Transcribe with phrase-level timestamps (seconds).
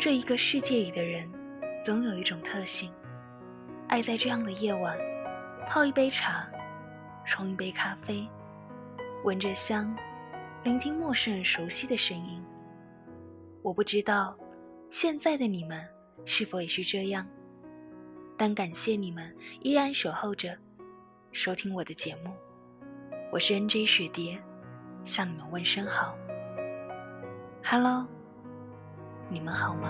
[0.00, 1.30] 这一个世界里的人，
[1.84, 2.90] 总有一种特性，
[3.86, 4.96] 爱在这样的夜晚，
[5.68, 6.48] 泡一杯茶，
[7.26, 8.26] 冲一杯咖啡，
[9.24, 9.94] 闻着香，
[10.64, 12.42] 聆听陌生人熟悉的声音。
[13.60, 14.34] 我不知道，
[14.88, 15.86] 现在的你们
[16.24, 17.26] 是否也是这样，
[18.38, 20.56] 但感谢你们依然守候着，
[21.30, 22.32] 收听我的节目。
[23.30, 24.38] 我是 NJ 雪蝶，
[25.04, 26.16] 向你们问声好。
[27.62, 28.06] Hello，
[29.32, 29.88] 你们好吗？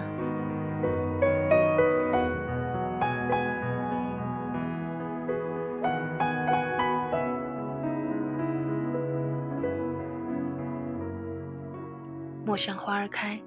[12.45, 13.41] 陌上花儿开，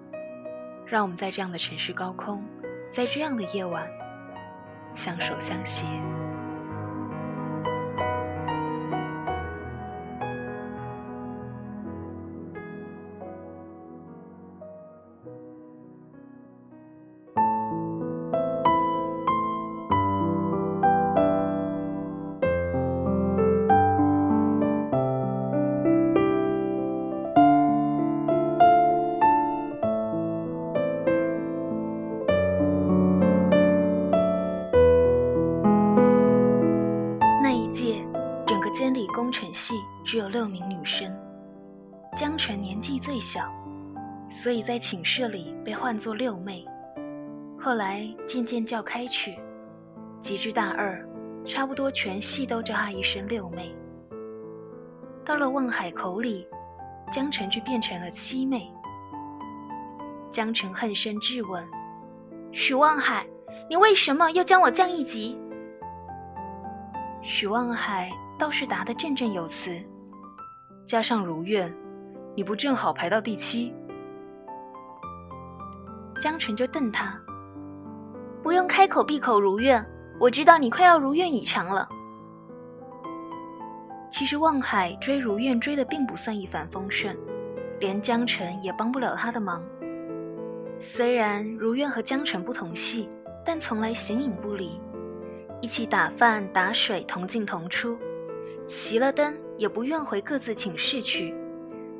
[0.87, 2.43] 让我们在这样的城市高空，
[2.91, 3.87] 在这样的夜晚，
[4.95, 5.85] 相守相携。
[42.93, 43.51] 纪最小，
[44.29, 46.63] 所以在寝室里被唤作六妹。
[47.59, 49.35] 后来渐渐叫开去，
[50.21, 51.03] 及至大二，
[51.43, 53.75] 差不多全系都叫她一声六妹。
[55.25, 56.47] 到了望海口里，
[57.11, 58.71] 江澄却变成了七妹。
[60.29, 61.67] 江澄恨声质问
[62.53, 63.25] ：“许望海，
[63.67, 65.35] 你为什么要将我降一级？”
[67.23, 69.81] 许望海倒是答得振振有词。
[70.85, 71.73] 加上如愿，
[72.35, 73.73] 你不正好排到第七？
[76.19, 77.19] 江澄就瞪他，
[78.41, 79.85] 不用开口闭口如愿，
[80.19, 81.87] 我知道你快要如愿以偿了。
[84.11, 87.17] 其实望海追如愿追的并不算一帆风顺，
[87.79, 89.61] 连江澄也帮不了他的忙。
[90.79, 93.09] 虽然如愿和江澄不同系，
[93.45, 94.79] 但从来形影不离，
[95.61, 97.97] 一起打饭打水，同进同出。
[98.67, 101.33] 熄了灯也不愿回各自寝室去，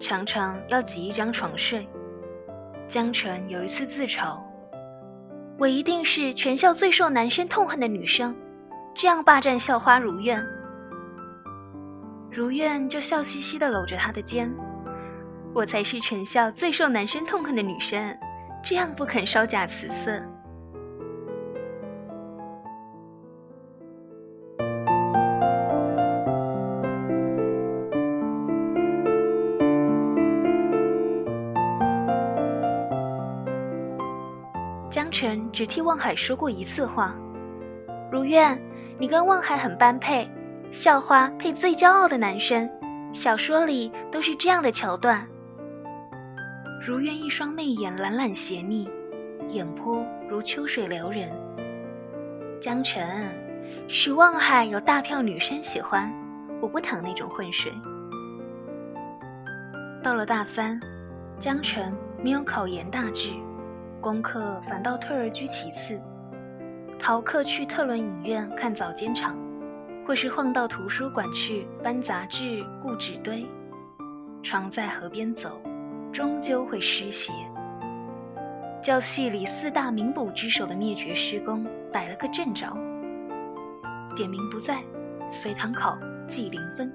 [0.03, 1.87] 常常要挤一张床睡。
[2.89, 4.37] 江澄有一次自嘲
[5.57, 8.35] ：“我一定是全校最受男生痛恨的女生，
[8.93, 10.43] 这样霸占校花如愿。”
[12.29, 14.53] 如愿就笑嘻嘻地搂着他的肩
[15.55, 18.13] ：“我才是全校最受男生痛恨的女生，
[18.61, 20.21] 这样不肯稍假辞色。”
[35.53, 37.15] 只替望海说过一次话
[38.11, 38.59] ：“如愿，
[38.97, 40.27] 你跟望海很般配，
[40.71, 42.67] 校花配最骄傲的男生，
[43.13, 45.25] 小说里都是这样的桥段。”
[46.83, 48.89] 如愿一双媚眼懒懒斜睨，
[49.49, 51.29] 眼波如秋水撩人。
[52.59, 53.29] 江晨，
[53.87, 56.11] 许望海有大票女生喜欢，
[56.61, 57.71] 我不淌那种浑水。
[60.01, 60.79] 到了大三，
[61.37, 61.93] 江晨
[62.23, 63.29] 没有考研大志。
[64.03, 65.97] 功课反倒退而居其次，
[66.99, 69.33] 逃课去特伦影院看早间场，
[70.05, 73.45] 或是晃到图书馆去翻杂志、固纸堆。
[74.43, 75.57] 常在河边走，
[76.11, 77.31] 终究会湿鞋。
[78.81, 82.75] 教系里四大名捕之首的灭绝师公逮了个正着，
[84.17, 84.83] 点名不在，
[85.31, 85.97] 随堂考
[86.27, 86.93] 记零分。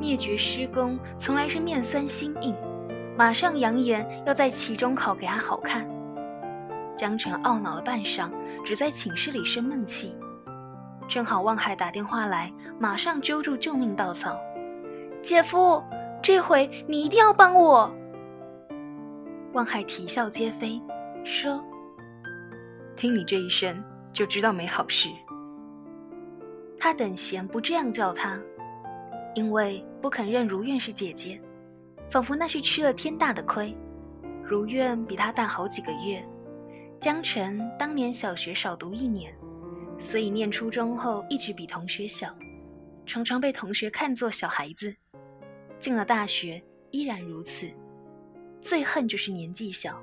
[0.00, 2.52] 灭绝师公从来是面酸心硬。
[3.16, 5.86] 马上扬言要在期中考给他好看。
[6.96, 8.30] 江澄懊恼了半晌，
[8.64, 10.14] 只在寝室里生闷气。
[11.08, 14.38] 正好望海打电话来，马上揪住救命稻草
[15.22, 15.82] ：“姐夫，
[16.22, 17.92] 这回你一定要帮我！”
[19.52, 20.80] 望海啼笑皆非，
[21.24, 21.62] 说
[22.96, 25.08] ：“听你这一声，就知道没好事。”
[26.78, 28.38] 他等闲不这样叫他，
[29.34, 31.40] 因为不肯认如愿是姐姐。
[32.10, 33.74] 仿佛那是吃了天大的亏。
[34.44, 36.22] 如愿比他大好几个月，
[37.02, 39.34] 江辰当年小学少读一年，
[39.98, 42.32] 所以念初中后一直比同学小，
[43.04, 44.94] 常常被同学看作小孩子。
[45.80, 46.62] 进了大学
[46.92, 47.68] 依然如此，
[48.60, 50.00] 最恨就是年纪小。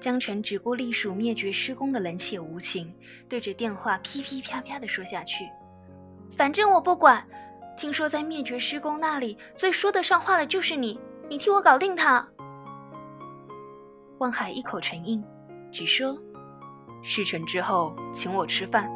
[0.00, 2.92] 江辰只顾隶属灭绝师公的冷血无情，
[3.28, 5.48] 对着电话噼噼啪啪地说下去
[6.36, 7.24] ：“反正我不管。”
[7.78, 10.98] 听说在灭绝师公那里最说得上话的就是你，
[11.30, 12.28] 你替我搞定他。
[14.18, 15.22] 望海一口承应，
[15.74, 16.16] 只说
[17.02, 18.88] 事成之后请我吃饭。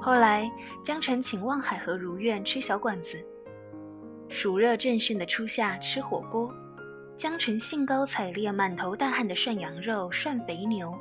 [0.00, 0.50] 后来，
[0.82, 3.24] 江澄请望海和如愿吃小馆子。
[4.28, 6.52] 暑热正盛的初夏，吃火锅，
[7.16, 10.92] 江澄兴高采烈、满头大汗的涮羊肉、涮肥牛，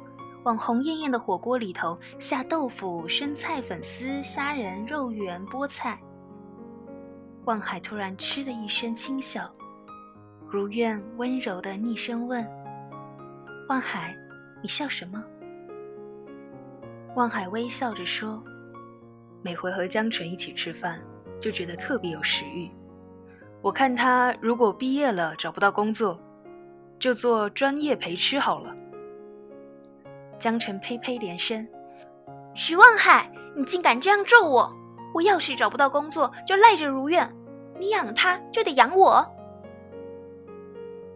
[0.44, 6.00] 往红艳艳的火锅里头下豆腐、生菜、粉丝、虾仁、肉圆、菠菜。
[7.46, 9.52] 望海突然嗤的一声轻笑，
[10.52, 12.46] 如愿温柔的逆声问
[13.70, 14.14] ：“望海，
[14.62, 15.24] 你笑什么？”
[17.16, 18.44] 望海微笑着说。
[19.42, 21.00] 每回和江辰一起吃饭，
[21.40, 22.70] 就觉得特别有食欲。
[23.62, 26.20] 我看他如果毕业了找不到工作，
[27.00, 28.76] 就做专业陪吃好了。
[30.38, 31.66] 江辰呸呸连声
[32.54, 34.70] ：“徐望海，你竟敢这样咒我！
[35.14, 37.26] 我要是找不到工作，就赖着如愿；
[37.80, 39.26] 你养他，就得养我。”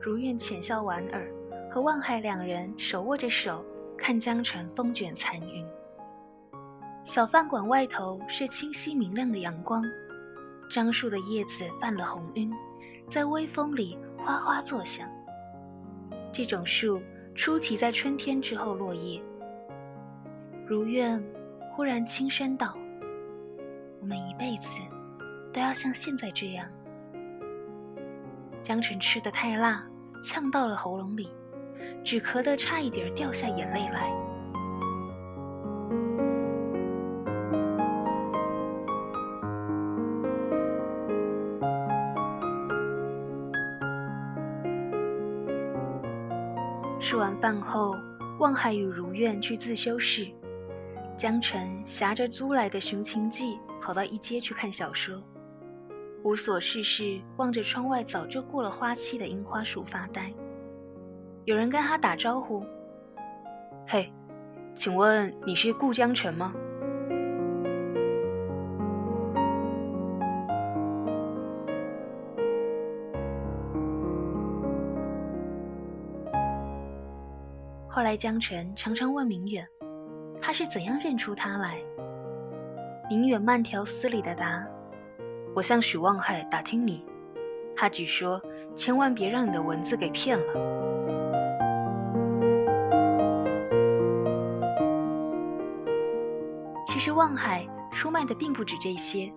[0.06, 1.28] 如愿浅笑莞尔，
[1.68, 3.66] 和望海两人手握着手，
[3.98, 5.66] 看江城风卷残云。
[7.04, 9.84] 小饭馆外头是清晰明亮的阳光，
[10.70, 12.54] 樟树的叶子泛了红晕，
[13.10, 15.10] 在微风里哗哗作响。
[16.32, 17.02] 这种树
[17.34, 19.20] 初期在春天之后落叶。
[20.68, 21.20] 如愿
[21.72, 22.78] 忽然轻声道
[24.00, 24.70] ：“我们一辈子
[25.52, 26.70] 都要像现在这样。”
[28.62, 29.84] 江城吃的太辣，
[30.26, 31.30] 呛到了喉咙里，
[32.04, 34.12] 只咳得差一点掉下眼泪来。
[47.00, 47.96] 吃完饭后，
[48.40, 50.28] 望海与如愿去自修室，
[51.16, 55.22] 江澄挟着租来的《寻情记》跑到一街去看小说，
[56.26, 60.34] 无所事事，望着窗外早就过了花期的樱花树发呆。
[61.44, 62.66] 有人跟他打招呼
[63.88, 64.12] ：“嘿，
[64.74, 66.52] 请问你是顾江澄吗？”
[77.88, 79.64] 后来，江澄常常问明远，
[80.42, 81.78] 他是怎样认出他来。
[83.12, 84.68] 明远慢条斯理的答
[85.56, 87.06] ：“我向许望海打听你，
[87.78, 88.42] 他只说
[88.76, 90.44] 千万别让你的文字给骗了。”
[96.86, 99.32] 其实望海出卖的并不止这些，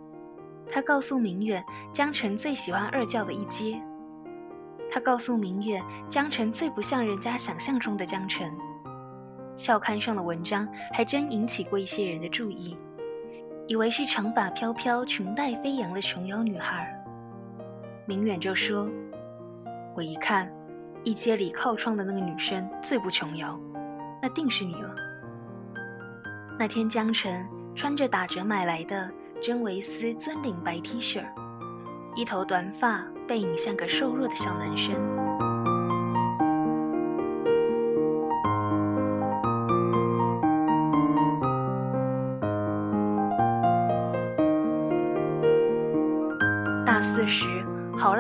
[0.73, 3.81] 他告诉明远，江澄最喜欢二教的一阶。
[4.91, 8.51] 他告诉明月，江澄最不像人家想象中的江澄。
[9.57, 12.77] 校刊上的文章还真引起过一些人的注意，
[13.69, 16.93] 以为是长发飘飘、裙带飞扬的琼瑶女孩。
[18.07, 18.89] 明远就说
[19.95, 20.51] ：“我一看，
[21.05, 23.57] 一街里靠窗的那个女生最不琼瑶，
[24.21, 24.95] 那定是你了。”
[26.59, 29.09] 那天，江澄穿着打折买来的
[29.41, 31.23] 真维斯尊领白 T 恤，
[32.17, 33.05] 一头短发。
[33.29, 35.28] 背影像个瘦弱的小男生。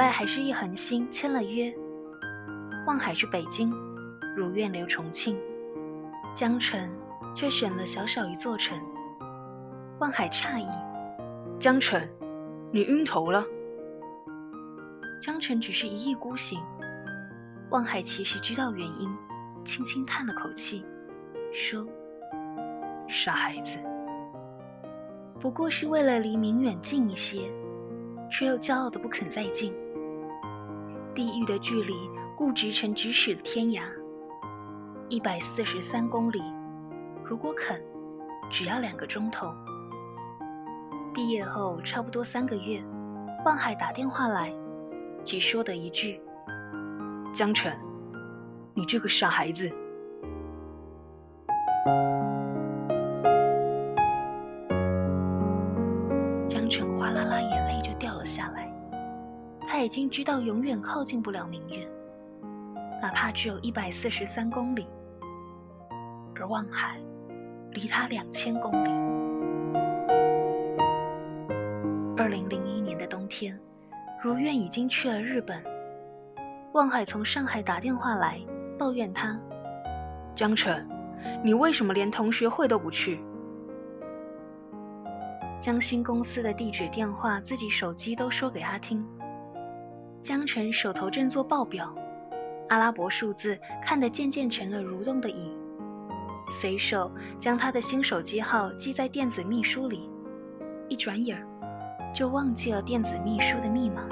[0.08, 1.70] 好赖还是一横心签了约。
[2.86, 3.70] 望海去北京，
[4.34, 5.38] 如愿留重庆，
[6.34, 6.88] 江澄
[7.36, 8.80] 却选了小小一座城。
[10.00, 10.66] 望海诧异
[11.60, 12.00] ：“江澄，
[12.72, 13.44] 你晕头了？”
[15.20, 16.58] 江澄只是一意孤行，
[17.68, 19.14] 望海其实知道原因，
[19.62, 20.86] 轻轻叹了口气，
[21.52, 21.86] 说
[23.06, 23.76] ：“傻孩子，
[25.38, 27.42] 不过是为了离明远近一些，
[28.30, 29.70] 却又骄傲的不肯再近。
[31.18, 33.82] 地狱的距离固执成咫尺的天涯，
[35.08, 36.40] 一百四十三公里，
[37.24, 37.82] 如果肯，
[38.48, 39.52] 只要两个钟头。
[41.12, 42.80] 毕业后差不多三个月，
[43.44, 44.54] 望海打电话来。”
[45.26, 46.20] 只说的一句
[47.34, 47.76] ：“江辰，
[48.72, 49.68] 你这个傻孩子。”
[59.78, 61.88] 他已经知道永远靠近不了明月，
[63.00, 64.84] 哪怕只有一百四十三公里，
[66.34, 66.98] 而望海
[67.70, 68.90] 离他两千公里。
[72.16, 73.56] 二零零一年的冬天。
[74.20, 75.62] 如愿已经去了日本，
[76.72, 78.40] 望海从上海打电话来
[78.76, 79.38] 抱怨他
[80.34, 80.84] ：“江澄，
[81.40, 83.20] 你为什么连同学会都不去？”
[85.62, 89.06] 江新公司的地址、电话，自己手机都说给他听。
[90.28, 91.90] 江晨手头正做报表，
[92.68, 95.56] 阿拉伯数字看得渐渐成了蠕动的影，
[96.52, 100.10] 随手将他的新手机号记在电子秘书里，
[100.86, 104.02] 一转眼儿就忘记了电子秘书的密码。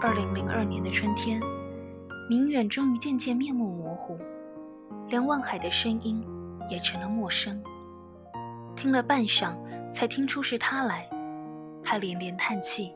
[0.00, 1.40] 二零零二年的春天，
[2.26, 4.18] 明远终于渐渐面目模糊，
[5.08, 6.24] 连望海的声音
[6.70, 7.62] 也成了陌生。
[8.74, 9.54] 听了半晌，
[9.92, 11.06] 才听出是他来，
[11.82, 12.92] 他连连叹气：“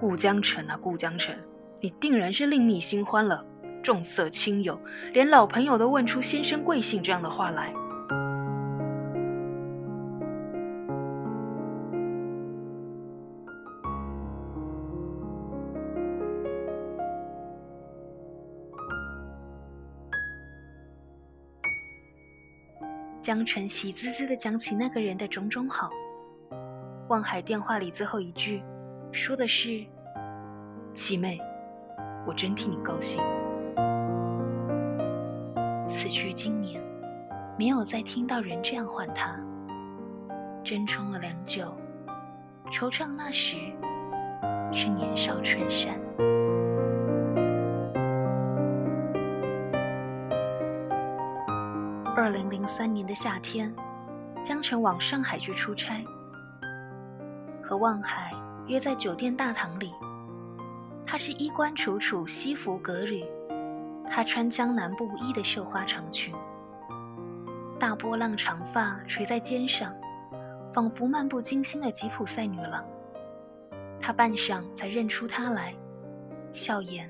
[0.00, 1.34] 顾江城啊，顾江城，
[1.78, 3.44] 你定然是另觅新欢了，
[3.82, 4.80] 重色轻友，
[5.12, 7.70] 连老朋友都问出‘先生贵姓’这样的话来。”
[23.26, 25.90] 江晨喜滋滋地讲起那个人的种种好。
[27.08, 28.62] 望海电话里最后一句，
[29.10, 29.84] 说的是
[30.94, 31.40] ：“七妹，
[32.24, 33.20] 我真替你高兴。”
[35.90, 36.80] 此去经年，
[37.58, 39.36] 没有再听到人这样唤他。
[40.62, 41.76] 斟冲了良久，
[42.70, 43.56] 惆怅那时
[44.72, 45.98] 是年少春衫。
[52.66, 53.72] 三年的夏天，
[54.42, 56.04] 江晨往上海去出差，
[57.62, 58.32] 和望海
[58.66, 59.92] 约在酒店大堂里。
[61.06, 63.24] 他是衣冠楚楚，西服革履，
[64.10, 66.34] 他穿江南布衣的绣花长裙，
[67.78, 69.94] 大波浪长发垂在肩上，
[70.74, 72.84] 仿佛漫不经心的吉普赛女郎。
[74.00, 75.74] 他半晌才认出她来，
[76.52, 77.08] 笑言：“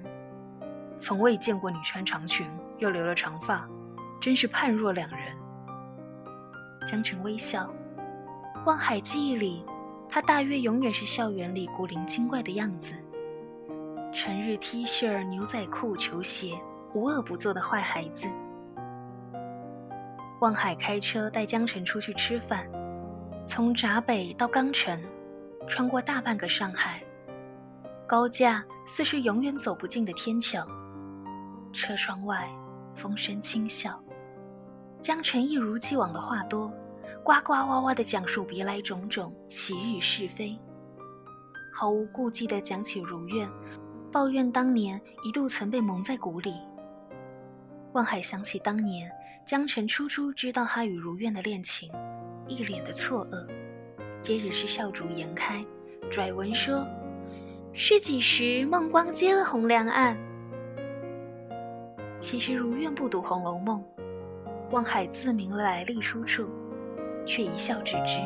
[1.01, 2.47] 从未见过你穿长裙，
[2.79, 3.67] 又留了长发。”
[4.19, 5.37] 真是判若两人。
[6.87, 7.69] 江澄微笑，
[8.65, 9.65] 望海记忆里，
[10.09, 12.93] 他大约永远是校园里古灵精怪的样子。
[14.13, 16.53] 成日 T 恤、牛仔裤、球鞋，
[16.95, 18.29] 无恶不作的坏孩子。
[20.41, 22.65] 望海开车带江澄出去吃饭，
[23.47, 25.03] 从闸北到钢城，
[25.67, 27.03] 穿过大半个上海，
[28.07, 30.65] 高架似是永远走不尽的天桥。
[31.73, 32.49] 车窗外，
[32.95, 34.01] 风声轻笑。
[35.01, 36.73] 江澄一如既往的话多，
[37.23, 40.59] 呱呱哇哇的讲述别来种种昔日是非，
[41.73, 43.49] 毫无顾忌的讲起如愿，
[44.11, 46.55] 抱怨当年一度曾被蒙在鼓里。
[47.93, 49.11] 望海想起当年
[49.47, 51.91] 江澄初初知道他与如愿的恋情，
[52.49, 53.47] 一脸的错愕，
[54.23, 55.65] 接着是笑逐颜开，
[56.11, 56.85] 拽文说
[57.73, 60.17] ：“是几时孟光接了红娘案？”
[62.19, 63.81] 其实如愿不读《红楼梦》。
[64.71, 66.45] 望海自明来历出处，
[67.25, 68.19] 却一笑置之。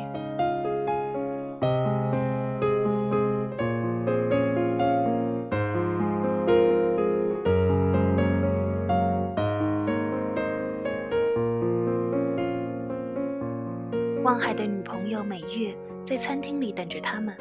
[14.23, 15.75] 望海的女朋友美月
[16.07, 17.35] 在餐厅里等着他们。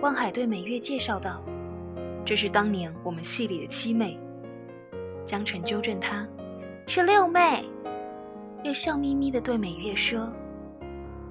[0.00, 1.42] 望海对美月介绍道
[2.24, 4.18] ：“这是当年我们系里的七妹。”
[5.26, 6.26] 江澄纠正他
[6.88, 7.64] ：“是六妹。”
[8.62, 10.30] 又笑眯眯地对美月说：“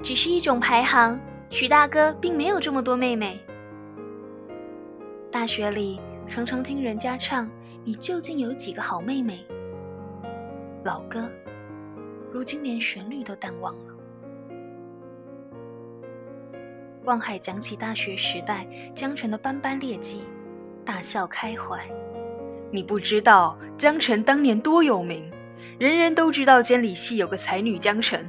[0.01, 1.19] 只是一种排行，
[1.49, 3.39] 许大哥并没有这么多妹妹。
[5.31, 7.47] 大学里常常听人家唱，
[7.83, 9.45] 你究竟有几个好妹妹？
[10.83, 11.29] 老歌，
[12.31, 13.93] 如今连旋律都淡忘了。”
[17.05, 20.23] 望海讲起大学时代江城的斑斑劣迹，
[20.83, 21.79] 大笑开怀
[22.71, 25.31] ：“你不知道江城当年多有名。”
[25.79, 28.21] 人人都知道监理系有个才女江澄，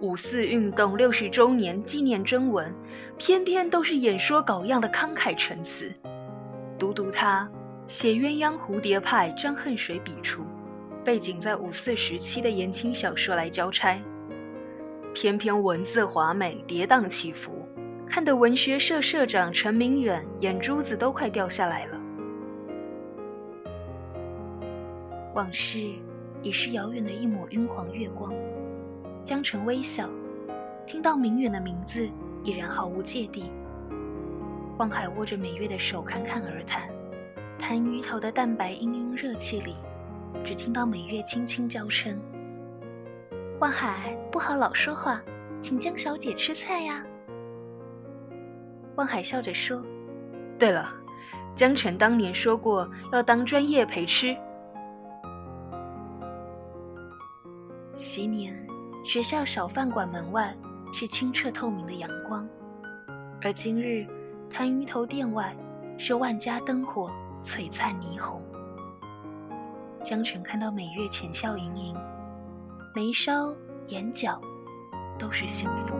[0.00, 2.74] 五四运动六十周年纪念征文，
[3.16, 5.94] 偏偏都是演说稿样的慷慨陈词。
[6.76, 7.48] 读读他
[7.86, 10.42] 写鸳鸯蝴蝶派张恨水笔触，
[11.04, 13.96] 背景在五四时期的言情小说来交差，
[15.14, 17.64] 偏偏文字华美，跌宕起伏，
[18.10, 22.00] 看得文学社社长陈明远眼珠子都快掉下来了。
[25.32, 25.78] 往事。
[26.42, 28.32] 已是遥远的一抹晕黄月光。
[29.24, 30.08] 江澄微笑，
[30.86, 32.10] 听到明远的名字，
[32.42, 33.50] 已然毫无芥蒂。
[34.78, 36.88] 望海握着美月的手，侃侃而谈，
[37.58, 39.76] 谈鱼头的淡白氤氲热气里，
[40.44, 42.16] 只听到美月轻轻娇嗔
[43.60, 45.22] ：“望海，不好老说话，
[45.62, 47.04] 请江小姐吃菜呀。”
[48.96, 49.80] 望海笑着说
[50.58, 50.92] ：“对了，
[51.54, 54.36] 江辰当年说过要当专业陪吃。
[58.02, 58.52] 昔年，
[59.04, 60.52] 学校小饭馆门外
[60.92, 62.44] 是清澈透明的阳光，
[63.40, 64.04] 而今日，
[64.50, 65.56] 谭鱼头店外
[65.96, 67.08] 是万家灯火
[67.44, 68.42] 璀璨霓虹。
[70.04, 71.96] 江辰看到美月浅笑盈盈，
[72.92, 73.54] 眉梢、
[73.86, 74.40] 眼角
[75.16, 75.94] 都是幸福。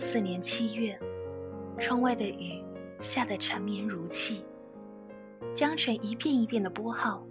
[0.00, 0.98] 四年七月，
[1.78, 2.64] 窗外的雨
[3.00, 4.42] 下得缠绵如泣。
[5.54, 7.22] 江辰一遍一遍的拨号，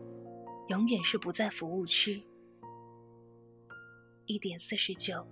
[0.68, 2.24] 永远是不在服务区。
[4.28, 5.28] 一点四十九，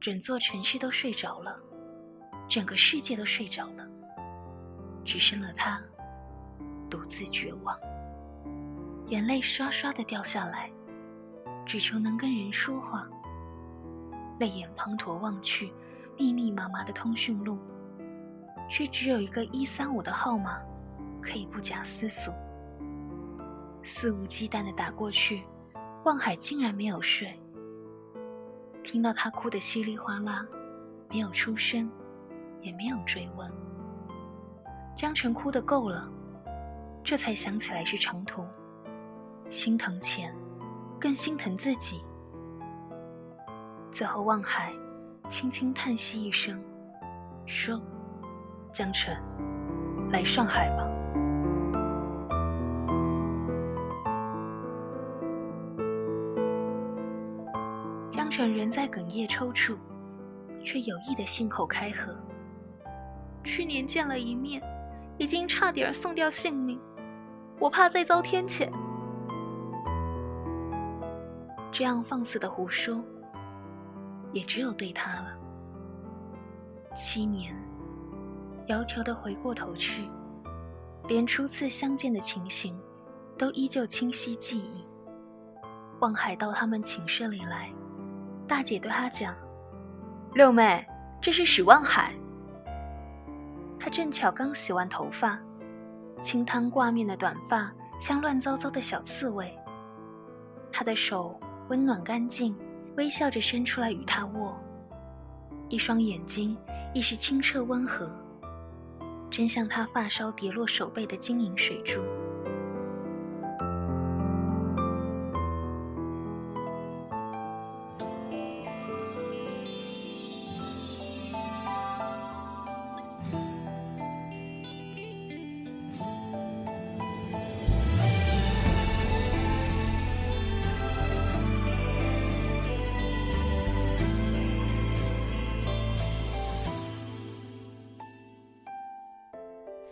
[0.00, 1.58] 整座城市都睡着了，
[2.48, 3.86] 整个世界都睡着了，
[5.04, 5.82] 只剩了他，
[6.88, 7.76] 独自绝望。
[9.08, 10.70] 眼泪刷刷的掉下来，
[11.66, 13.08] 只求能跟人说话。
[14.38, 15.72] 泪眼滂沱望去。
[16.16, 17.58] 密密麻麻的通讯录，
[18.68, 20.60] 却只有一个一三五的号码，
[21.20, 22.32] 可以不假思索、
[23.82, 25.44] 肆无忌惮的打过去。
[26.04, 27.34] 望海竟然没有睡，
[28.82, 30.46] 听到他哭得稀里哗啦，
[31.08, 31.90] 没有出声，
[32.60, 33.50] 也没有追问。
[34.94, 36.06] 江辰哭得够了，
[37.02, 38.44] 这才想起来是长途，
[39.48, 40.36] 心疼钱，
[41.00, 42.02] 更心疼自己。
[43.90, 44.74] 最后，望海。
[45.28, 46.62] 轻轻叹息一声，
[47.44, 47.80] 说
[48.72, 49.16] ：“江辰，
[50.10, 50.84] 来上海吧。”
[58.10, 59.76] 江辰仍在哽咽抽搐，
[60.62, 62.14] 却有意的信口开河
[63.42, 64.62] ：“去年见了一面，
[65.18, 66.80] 已经差点送掉性命，
[67.58, 68.70] 我怕再遭天谴。”
[71.72, 73.02] 这样放肆的胡说。
[74.34, 75.38] 也只有对他了。
[76.94, 77.56] 七年，
[78.68, 80.06] 窈窕的回过头去，
[81.08, 82.78] 连初次相见的情形，
[83.38, 84.84] 都依旧清晰记忆。
[86.00, 87.72] 望海到他们寝室里来，
[88.46, 89.34] 大姐对他讲
[90.34, 90.84] ：“六妹，
[91.22, 92.12] 这是许望海。”
[93.78, 95.38] 他正巧刚洗完头发，
[96.20, 99.56] 清汤挂面的短发像乱糟糟的小刺猬。
[100.72, 102.56] 他的手温暖干净。
[102.96, 104.56] 微笑着伸出来与他握，
[105.68, 106.56] 一双眼睛
[106.92, 108.08] 亦是清澈温和，
[109.30, 112.00] 真像他发梢跌落手背的晶莹水珠。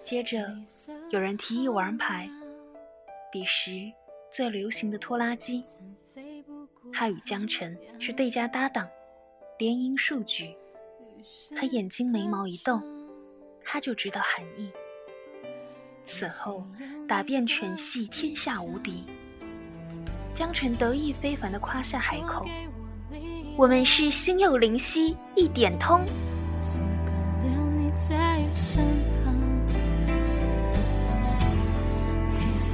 [0.02, 0.50] 接着，
[1.10, 2.28] 有人提议玩牌。
[3.30, 3.90] 彼时
[4.30, 5.62] 最流行的拖拉机，
[6.92, 8.86] 他与江辰是对家搭档，
[9.58, 10.54] 联赢数局。
[11.56, 12.82] 他眼睛眉毛一动，
[13.64, 14.70] 他就知道含义。
[16.04, 16.62] 此后
[17.08, 19.04] 打遍全系，天下无敌。
[20.34, 22.44] 江辰得意非凡地夸下海口
[23.56, 26.04] ：“我们是心有灵犀一点通。”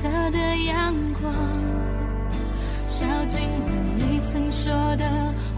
[0.01, 1.35] 色的阳光，
[2.87, 5.05] 照进了你曾说的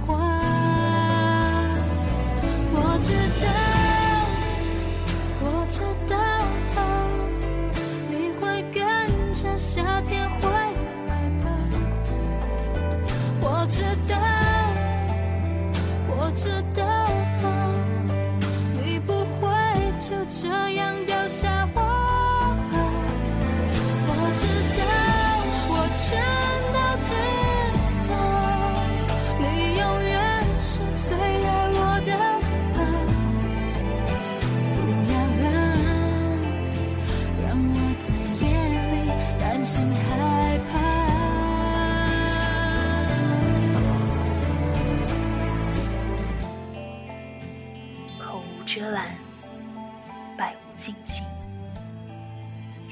[0.07, 0.16] 话。
[2.72, 3.12] 我知
[3.44, 3.49] 道，
[48.72, 49.09] 遮拦，
[50.38, 51.22] 百无禁忌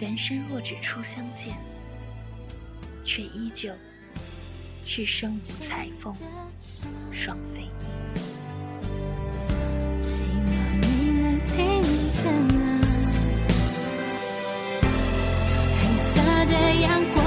[0.01, 1.55] 人生若只初相见，
[3.05, 3.71] 却依旧
[4.85, 6.13] 是身无彩凤
[7.13, 7.71] 双飞。
[10.01, 12.81] 希望你能听见啊，
[15.81, 16.75] 黑色的。
[16.81, 17.25] 阳光，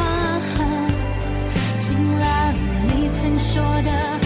[1.78, 4.21] 晴朗你曾说的。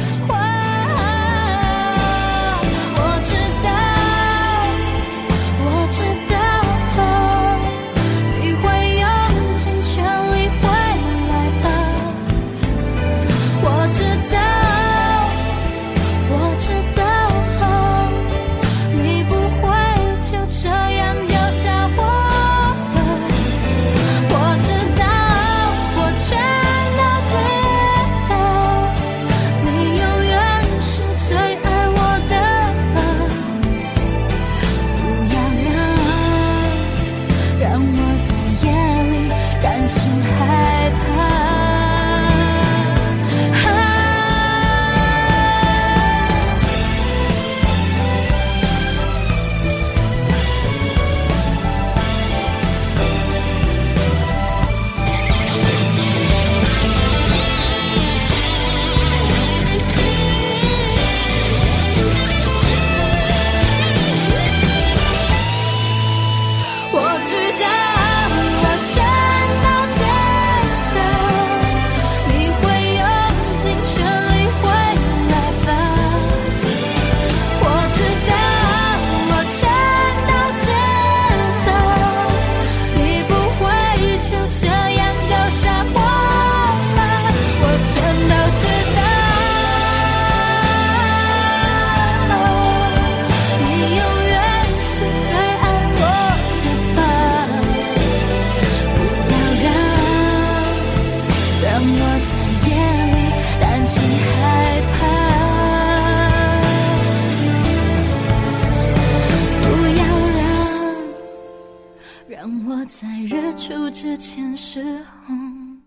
[114.05, 115.81] 出之前，湿红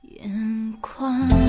[0.00, 1.41] 眼眶。